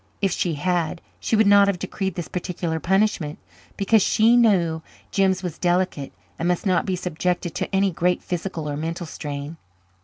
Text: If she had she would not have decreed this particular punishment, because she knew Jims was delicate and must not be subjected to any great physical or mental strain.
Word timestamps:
If 0.19 0.31
she 0.31 0.55
had 0.55 0.99
she 1.19 1.35
would 1.35 1.45
not 1.45 1.67
have 1.67 1.77
decreed 1.77 2.15
this 2.15 2.27
particular 2.27 2.79
punishment, 2.79 3.37
because 3.77 4.01
she 4.01 4.35
knew 4.35 4.81
Jims 5.11 5.43
was 5.43 5.59
delicate 5.59 6.11
and 6.39 6.47
must 6.47 6.65
not 6.65 6.87
be 6.87 6.95
subjected 6.95 7.53
to 7.53 7.69
any 7.71 7.91
great 7.91 8.23
physical 8.23 8.67
or 8.67 8.75
mental 8.75 9.05
strain. 9.05 9.57